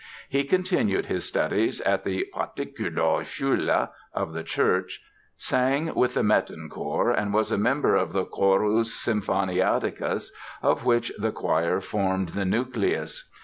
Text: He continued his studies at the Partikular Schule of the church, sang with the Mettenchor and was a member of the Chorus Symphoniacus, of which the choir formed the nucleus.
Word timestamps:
He 0.29 0.45
continued 0.45 1.05
his 1.05 1.25
studies 1.27 1.79
at 1.81 2.03
the 2.03 2.25
Partikular 2.33 3.23
Schule 3.23 3.87
of 4.15 4.33
the 4.33 4.41
church, 4.41 4.99
sang 5.37 5.93
with 5.93 6.15
the 6.15 6.23
Mettenchor 6.23 7.11
and 7.11 7.35
was 7.35 7.51
a 7.51 7.57
member 7.59 7.95
of 7.95 8.11
the 8.11 8.25
Chorus 8.25 8.91
Symphoniacus, 8.95 10.31
of 10.63 10.85
which 10.85 11.11
the 11.19 11.31
choir 11.31 11.79
formed 11.81 12.29
the 12.29 12.45
nucleus. 12.45 13.29